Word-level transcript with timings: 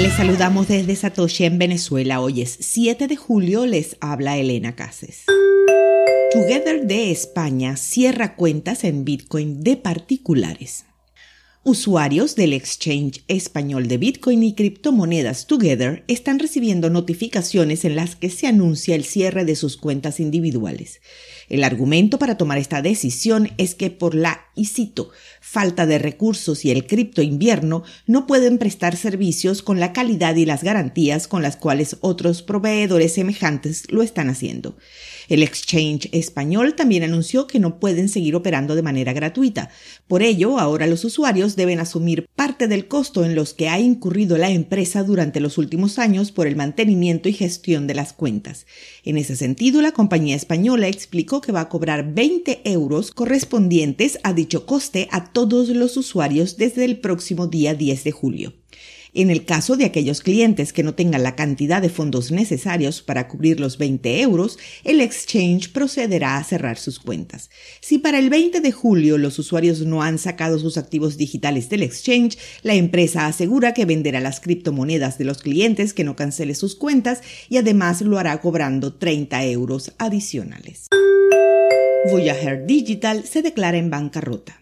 Les 0.00 0.14
saludamos 0.14 0.66
desde 0.66 0.96
Satoshi 0.96 1.44
en 1.44 1.58
Venezuela. 1.58 2.22
Hoy 2.22 2.40
es 2.40 2.56
7 2.58 3.06
de 3.06 3.16
julio, 3.16 3.66
les 3.66 3.98
habla 4.00 4.38
Elena 4.38 4.74
Cases. 4.74 5.24
Together 6.32 6.86
de 6.86 7.10
España 7.10 7.76
cierra 7.76 8.34
cuentas 8.34 8.84
en 8.84 9.04
Bitcoin 9.04 9.62
de 9.62 9.76
particulares. 9.76 10.86
Usuarios 11.62 12.36
del 12.36 12.54
exchange 12.54 13.22
español 13.28 13.86
de 13.86 13.98
Bitcoin 13.98 14.42
y 14.42 14.54
criptomonedas 14.54 15.46
Together 15.46 16.04
están 16.08 16.38
recibiendo 16.38 16.88
notificaciones 16.88 17.84
en 17.84 17.96
las 17.96 18.16
que 18.16 18.30
se 18.30 18.46
anuncia 18.46 18.94
el 18.94 19.04
cierre 19.04 19.44
de 19.44 19.54
sus 19.54 19.76
cuentas 19.76 20.20
individuales. 20.20 21.02
El 21.50 21.62
argumento 21.62 22.18
para 22.18 22.38
tomar 22.38 22.56
esta 22.56 22.80
decisión 22.80 23.50
es 23.58 23.74
que 23.74 23.90
por 23.90 24.14
la, 24.14 24.46
y 24.56 24.68
falta 25.40 25.84
de 25.84 25.98
recursos 25.98 26.64
y 26.64 26.70
el 26.70 26.86
cripto 26.86 27.22
invierno 27.22 27.82
no 28.06 28.26
pueden 28.26 28.58
prestar 28.58 28.96
servicios 28.96 29.62
con 29.62 29.80
la 29.80 29.92
calidad 29.92 30.36
y 30.36 30.46
las 30.46 30.62
garantías 30.62 31.26
con 31.26 31.42
las 31.42 31.56
cuales 31.56 31.96
otros 32.00 32.42
proveedores 32.42 33.14
semejantes 33.14 33.90
lo 33.90 34.02
están 34.02 34.30
haciendo. 34.30 34.76
El 35.28 35.42
exchange 35.42 36.08
español 36.12 36.74
también 36.74 37.04
anunció 37.04 37.46
que 37.46 37.58
no 37.58 37.78
pueden 37.80 38.08
seguir 38.08 38.34
operando 38.34 38.74
de 38.74 38.82
manera 38.82 39.12
gratuita. 39.12 39.70
Por 40.08 40.22
ello, 40.22 40.58
ahora 40.58 40.86
los 40.86 41.04
usuarios 41.04 41.49
deben 41.56 41.80
asumir 41.80 42.28
parte 42.36 42.68
del 42.68 42.88
costo 42.88 43.24
en 43.24 43.34
los 43.34 43.54
que 43.54 43.68
ha 43.68 43.78
incurrido 43.78 44.38
la 44.38 44.50
empresa 44.50 45.02
durante 45.02 45.40
los 45.40 45.58
últimos 45.58 45.98
años 45.98 46.32
por 46.32 46.46
el 46.46 46.56
mantenimiento 46.56 47.28
y 47.28 47.32
gestión 47.32 47.86
de 47.86 47.94
las 47.94 48.12
cuentas. 48.12 48.66
En 49.04 49.16
ese 49.16 49.36
sentido, 49.36 49.82
la 49.82 49.92
compañía 49.92 50.36
española 50.36 50.88
explicó 50.88 51.40
que 51.40 51.52
va 51.52 51.62
a 51.62 51.68
cobrar 51.68 52.14
20 52.14 52.62
euros 52.64 53.10
correspondientes 53.10 54.18
a 54.22 54.32
dicho 54.32 54.66
coste 54.66 55.08
a 55.10 55.32
todos 55.32 55.68
los 55.68 55.96
usuarios 55.96 56.56
desde 56.56 56.84
el 56.84 56.98
próximo 56.98 57.46
día 57.46 57.74
10 57.74 58.04
de 58.04 58.12
julio. 58.12 58.52
En 59.12 59.30
el 59.30 59.44
caso 59.44 59.76
de 59.76 59.84
aquellos 59.84 60.20
clientes 60.20 60.72
que 60.72 60.82
no 60.82 60.94
tengan 60.94 61.22
la 61.22 61.34
cantidad 61.34 61.82
de 61.82 61.88
fondos 61.88 62.30
necesarios 62.30 63.02
para 63.02 63.28
cubrir 63.28 63.58
los 63.58 63.78
20 63.78 64.20
euros, 64.20 64.58
el 64.84 65.00
exchange 65.00 65.72
procederá 65.72 66.36
a 66.36 66.44
cerrar 66.44 66.78
sus 66.78 66.98
cuentas. 66.98 67.50
Si 67.80 67.98
para 67.98 68.18
el 68.18 68.30
20 68.30 68.60
de 68.60 68.72
julio 68.72 69.18
los 69.18 69.38
usuarios 69.38 69.80
no 69.80 70.02
han 70.02 70.18
sacado 70.18 70.58
sus 70.58 70.78
activos 70.78 71.16
digitales 71.16 71.68
del 71.68 71.82
exchange, 71.82 72.38
la 72.62 72.74
empresa 72.74 73.26
asegura 73.26 73.74
que 73.74 73.84
venderá 73.84 74.20
las 74.20 74.40
criptomonedas 74.40 75.18
de 75.18 75.24
los 75.24 75.42
clientes 75.42 75.92
que 75.92 76.04
no 76.04 76.16
cancele 76.16 76.54
sus 76.54 76.76
cuentas 76.76 77.20
y 77.48 77.56
además 77.56 78.02
lo 78.02 78.18
hará 78.18 78.40
cobrando 78.40 78.94
30 78.94 79.44
euros 79.46 79.92
adicionales. 79.98 80.86
Voyager 82.10 82.64
Digital 82.66 83.24
se 83.24 83.42
declara 83.42 83.76
en 83.76 83.90
bancarrota. 83.90 84.59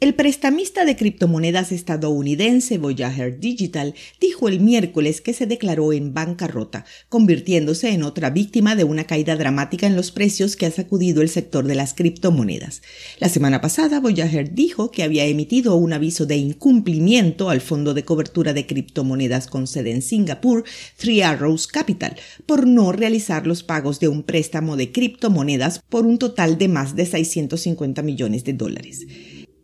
El 0.00 0.14
prestamista 0.14 0.86
de 0.86 0.96
criptomonedas 0.96 1.72
estadounidense 1.72 2.78
Voyager 2.78 3.38
Digital 3.38 3.94
dijo 4.18 4.48
el 4.48 4.58
miércoles 4.58 5.20
que 5.20 5.34
se 5.34 5.44
declaró 5.44 5.92
en 5.92 6.14
bancarrota, 6.14 6.86
convirtiéndose 7.10 7.90
en 7.90 8.02
otra 8.02 8.30
víctima 8.30 8.76
de 8.76 8.84
una 8.84 9.04
caída 9.04 9.36
dramática 9.36 9.86
en 9.86 9.96
los 9.96 10.10
precios 10.10 10.56
que 10.56 10.64
ha 10.64 10.70
sacudido 10.70 11.20
el 11.20 11.28
sector 11.28 11.66
de 11.66 11.74
las 11.74 11.92
criptomonedas. 11.92 12.80
La 13.18 13.28
semana 13.28 13.60
pasada, 13.60 14.00
Voyager 14.00 14.54
dijo 14.54 14.90
que 14.90 15.02
había 15.02 15.26
emitido 15.26 15.76
un 15.76 15.92
aviso 15.92 16.24
de 16.24 16.36
incumplimiento 16.36 17.50
al 17.50 17.60
fondo 17.60 17.92
de 17.92 18.06
cobertura 18.06 18.54
de 18.54 18.64
criptomonedas 18.66 19.48
con 19.48 19.66
sede 19.66 19.90
en 19.90 20.00
Singapur, 20.00 20.64
Three 20.96 21.20
Arrows 21.20 21.66
Capital, 21.66 22.16
por 22.46 22.66
no 22.66 22.92
realizar 22.92 23.46
los 23.46 23.62
pagos 23.62 24.00
de 24.00 24.08
un 24.08 24.22
préstamo 24.22 24.78
de 24.78 24.92
criptomonedas 24.92 25.82
por 25.90 26.06
un 26.06 26.18
total 26.18 26.56
de 26.56 26.68
más 26.68 26.96
de 26.96 27.04
650 27.04 28.00
millones 28.00 28.44
de 28.44 28.54
dólares. 28.54 29.06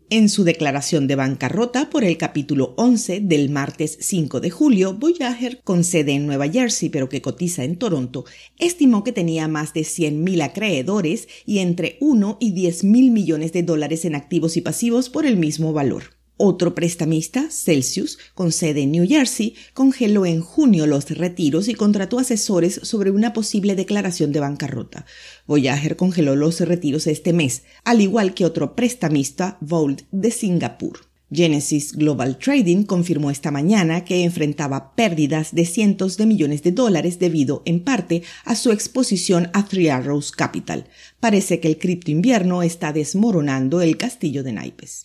En 0.09 0.29
su 0.29 0.45
declaración 0.45 1.09
de 1.09 1.17
bancarrota 1.17 1.91
por 1.91 2.05
el 2.05 2.17
capítulo 2.17 2.75
11 2.77 3.19
del 3.23 3.51
martes 3.51 3.99
5 4.01 4.39
de 4.39 4.51
julio, 4.51 4.95
Voyager, 4.95 5.61
con 5.65 5.83
sede 5.83 6.13
en 6.13 6.27
Nueva 6.27 6.49
Jersey 6.49 6.91
pero 6.91 7.09
que 7.09 7.21
cotiza 7.21 7.65
en 7.65 7.75
Toronto, 7.75 8.25
estimó 8.57 9.03
que 9.03 9.11
tenía 9.11 9.49
más 9.49 9.75
de 9.75 9.81
100.000 9.81 10.45
acreedores 10.45 11.27
y 11.45 11.59
entre 11.59 11.97
1 12.01 12.37
y 12.39 12.53
10 12.53 12.85
mil 12.85 13.11
millones 13.11 13.53
de 13.53 13.65
dólares 13.65 14.05
en 14.05 14.15
activos 14.15 14.57
y 14.57 14.61
pasivos 14.61 15.09
por 15.09 15.27
el 15.27 15.39
mismo 15.39 15.73
valor. 15.73 16.16
Otro 16.39 16.75
prestamista, 16.75 17.49
Celsius, 17.51 18.19
con 18.35 18.53
sede 18.53 18.83
en 18.83 18.93
New 18.93 19.09
Jersey, 19.09 19.55
congeló 19.73 20.27
en 20.27 20.43
junio 20.43 20.87
los 20.87 21.09
retiros 21.09 21.67
y 21.69 21.75
contrató 21.75 22.19
asesores 22.19 22.79
sobre 22.83 23.11
una 23.11 23.33
posible 23.33 23.75
declaración 23.75 24.33
de 24.33 24.41
bancarrota. 24.41 25.07
Voyager 25.47 25.97
congeló 25.97 26.37
los 26.37 26.61
retiros 26.61 27.07
este 27.07 27.33
mes, 27.33 27.63
al 27.85 28.03
igual 28.03 28.35
que 28.35 28.45
otro 28.45 28.77
prestamista, 28.77 29.57
Vault, 29.63 30.03
de 30.11 30.31
Singapur. 30.31 31.01
Genesis 31.33 31.93
Global 31.93 32.39
Trading 32.39 32.85
confirmó 32.85 33.31
esta 33.31 33.51
mañana 33.51 34.05
que 34.05 34.23
enfrentaba 34.23 34.95
pérdidas 34.95 35.55
de 35.55 35.65
cientos 35.65 36.17
de 36.19 36.27
millones 36.27 36.63
de 36.63 36.71
dólares 36.71 37.19
debido, 37.19 37.63
en 37.65 37.81
parte, 37.81 38.23
a 38.45 38.55
su 38.55 38.71
exposición 38.71 39.49
a 39.53 39.65
Three 39.65 39.89
Arrows 39.89 40.31
Capital. 40.31 40.87
Parece 41.19 41.61
que 41.61 41.69
el 41.69 41.79
cripto 41.79 42.11
invierno 42.11 42.63
está 42.63 42.93
desmoronando 42.93 43.81
el 43.81 43.97
castillo 43.97 44.45
de 44.45 44.53
naipes. 44.53 45.05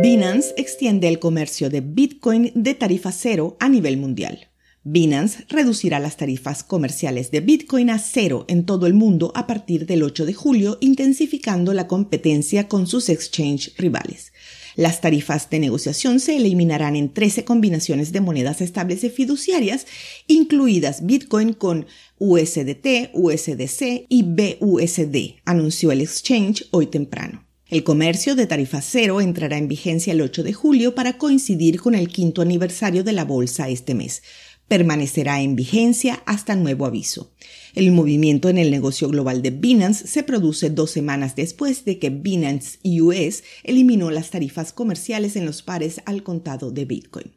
Binance 0.00 0.54
extiende 0.56 1.08
el 1.08 1.18
comercio 1.18 1.70
de 1.70 1.80
Bitcoin 1.80 2.52
de 2.54 2.74
tarifa 2.74 3.10
cero 3.10 3.56
a 3.58 3.68
nivel 3.68 3.96
mundial. 3.96 4.48
Binance 4.84 5.44
reducirá 5.48 5.98
las 5.98 6.16
tarifas 6.16 6.62
comerciales 6.62 7.32
de 7.32 7.40
Bitcoin 7.40 7.90
a 7.90 7.98
cero 7.98 8.44
en 8.46 8.64
todo 8.64 8.86
el 8.86 8.94
mundo 8.94 9.32
a 9.34 9.48
partir 9.48 9.86
del 9.86 10.04
8 10.04 10.24
de 10.24 10.34
julio, 10.34 10.78
intensificando 10.80 11.74
la 11.74 11.88
competencia 11.88 12.68
con 12.68 12.86
sus 12.86 13.08
exchange 13.08 13.74
rivales. 13.76 14.32
Las 14.76 15.00
tarifas 15.00 15.50
de 15.50 15.58
negociación 15.58 16.20
se 16.20 16.36
eliminarán 16.36 16.94
en 16.94 17.12
13 17.12 17.44
combinaciones 17.44 18.12
de 18.12 18.20
monedas 18.20 18.60
estables 18.60 19.02
y 19.02 19.10
fiduciarias, 19.10 19.88
incluidas 20.28 21.04
Bitcoin 21.04 21.54
con 21.54 21.86
USDT, 22.18 23.10
USDC 23.14 24.06
y 24.08 24.22
BUSD, 24.22 25.40
anunció 25.44 25.90
el 25.90 26.02
exchange 26.02 26.68
hoy 26.70 26.86
temprano. 26.86 27.47
El 27.70 27.84
comercio 27.84 28.34
de 28.34 28.46
tarifa 28.46 28.80
cero 28.80 29.20
entrará 29.20 29.58
en 29.58 29.68
vigencia 29.68 30.14
el 30.14 30.22
8 30.22 30.42
de 30.42 30.54
julio 30.54 30.94
para 30.94 31.18
coincidir 31.18 31.82
con 31.82 31.94
el 31.94 32.08
quinto 32.08 32.40
aniversario 32.40 33.04
de 33.04 33.12
la 33.12 33.26
bolsa 33.26 33.68
este 33.68 33.94
mes. 33.94 34.22
Permanecerá 34.68 35.42
en 35.42 35.54
vigencia 35.54 36.22
hasta 36.24 36.56
nuevo 36.56 36.86
aviso. 36.86 37.30
El 37.74 37.92
movimiento 37.92 38.48
en 38.48 38.56
el 38.56 38.70
negocio 38.70 39.08
global 39.10 39.42
de 39.42 39.50
Binance 39.50 40.06
se 40.06 40.22
produce 40.22 40.70
dos 40.70 40.92
semanas 40.92 41.36
después 41.36 41.84
de 41.84 41.98
que 41.98 42.08
Binance 42.08 42.78
US 42.84 43.44
eliminó 43.64 44.10
las 44.10 44.30
tarifas 44.30 44.72
comerciales 44.72 45.36
en 45.36 45.44
los 45.44 45.60
pares 45.60 46.00
al 46.06 46.22
contado 46.22 46.70
de 46.70 46.86
Bitcoin. 46.86 47.32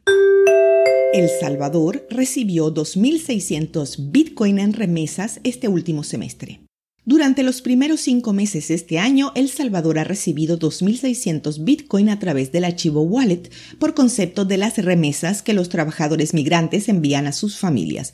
El 1.12 1.28
Salvador 1.28 2.06
recibió 2.08 2.72
2.600 2.72 4.10
Bitcoin 4.10 4.58
en 4.58 4.72
remesas 4.72 5.40
este 5.44 5.68
último 5.68 6.04
semestre. 6.04 6.62
Durante 7.04 7.42
los 7.42 7.62
primeros 7.62 8.00
cinco 8.00 8.32
meses 8.32 8.68
de 8.68 8.74
este 8.74 9.00
año, 9.00 9.32
El 9.34 9.48
Salvador 9.48 9.98
ha 9.98 10.04
recibido 10.04 10.56
2.600 10.56 11.64
Bitcoin 11.64 12.08
a 12.08 12.20
través 12.20 12.52
del 12.52 12.62
archivo 12.62 13.02
Wallet 13.02 13.50
por 13.80 13.94
concepto 13.94 14.44
de 14.44 14.56
las 14.56 14.78
remesas 14.78 15.42
que 15.42 15.52
los 15.52 15.68
trabajadores 15.68 16.32
migrantes 16.32 16.88
envían 16.88 17.26
a 17.26 17.32
sus 17.32 17.58
familias. 17.58 18.12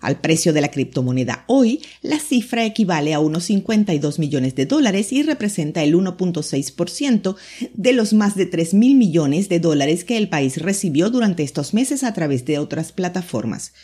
Al 0.00 0.20
precio 0.20 0.54
de 0.54 0.62
la 0.62 0.70
criptomoneda 0.70 1.44
hoy, 1.48 1.82
la 2.00 2.18
cifra 2.18 2.64
equivale 2.64 3.12
a 3.12 3.20
unos 3.20 3.44
52 3.44 4.18
millones 4.18 4.54
de 4.54 4.64
dólares 4.64 5.12
y 5.12 5.22
representa 5.22 5.82
el 5.82 5.94
1.6% 5.94 7.36
de 7.74 7.92
los 7.92 8.14
más 8.14 8.36
de 8.36 8.46
3 8.46 8.72
mil 8.72 8.94
millones 8.94 9.50
de 9.50 9.60
dólares 9.60 10.04
que 10.04 10.16
el 10.16 10.30
país 10.30 10.56
recibió 10.56 11.10
durante 11.10 11.42
estos 11.42 11.74
meses 11.74 12.02
a 12.04 12.14
través 12.14 12.46
de 12.46 12.58
otras 12.58 12.92
plataformas. 12.92 13.74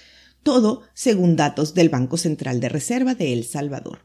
Todo 0.42 0.80
según 0.94 1.36
datos 1.36 1.74
del 1.74 1.90
Banco 1.90 2.16
Central 2.16 2.60
de 2.60 2.70
Reserva 2.70 3.14
de 3.14 3.34
El 3.34 3.44
Salvador. 3.44 4.00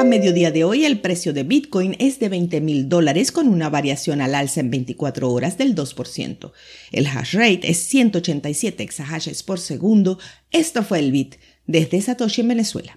A 0.00 0.04
mediodía 0.04 0.50
de 0.50 0.64
hoy 0.64 0.86
el 0.86 0.98
precio 1.00 1.34
de 1.34 1.42
Bitcoin 1.42 1.94
es 1.98 2.18
de 2.20 2.30
20 2.30 2.62
mil 2.62 2.88
dólares 2.88 3.30
con 3.30 3.48
una 3.48 3.68
variación 3.68 4.22
al 4.22 4.34
alza 4.34 4.60
en 4.60 4.70
24 4.70 5.30
horas 5.30 5.58
del 5.58 5.74
2%. 5.74 6.52
El 6.90 7.06
hash 7.06 7.34
rate 7.34 7.70
es 7.70 7.80
187 7.80 8.82
exahashes 8.82 9.42
por 9.42 9.60
segundo. 9.60 10.18
Esto 10.52 10.84
fue 10.84 11.00
el 11.00 11.12
Bit 11.12 11.34
desde 11.66 12.00
Satoshi 12.00 12.40
en 12.40 12.48
Venezuela. 12.48 12.94